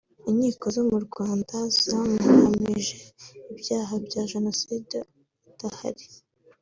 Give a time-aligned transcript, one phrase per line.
[0.29, 1.55] Inkiko zo mu Rwanda
[1.85, 2.97] zamuhamije
[3.53, 4.97] ibyaha bya Jenoside
[5.49, 6.05] adahari